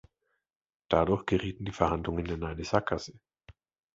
Dadurch 0.89 1.27
gerieten 1.27 1.65
die 1.65 1.71
Verhandlungen 1.71 2.25
in 2.25 2.43
eine 2.43 2.63
Sackgasse. 2.65 3.19